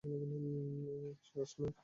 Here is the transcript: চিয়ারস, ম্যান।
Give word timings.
চিয়ারস, 0.03 1.51
ম্যান। 1.59 1.73